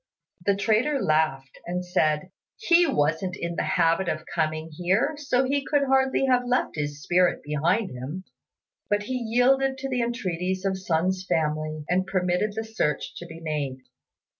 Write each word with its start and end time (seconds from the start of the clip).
The 0.43 0.55
trader 0.55 0.99
laughed 0.99 1.59
and 1.67 1.85
said, 1.85 2.31
"He 2.57 2.87
wasn't 2.87 3.35
in 3.37 3.53
the 3.55 3.61
habit 3.61 4.09
of 4.09 4.25
coming 4.33 4.71
here, 4.71 5.13
so 5.17 5.43
he 5.43 5.63
could 5.63 5.83
hardly 5.83 6.25
have 6.25 6.43
left 6.43 6.75
his 6.75 7.03
spirit 7.03 7.43
behind 7.43 7.91
him;" 7.91 8.23
but 8.89 9.03
he 9.03 9.13
yielded 9.13 9.77
to 9.77 9.89
the 9.89 10.01
entreaties 10.01 10.65
of 10.65 10.79
Sun's 10.79 11.23
family, 11.23 11.85
and 11.87 12.07
permitted 12.07 12.53
the 12.55 12.63
search 12.63 13.13
to 13.17 13.27
be 13.27 13.41
made. 13.41 13.77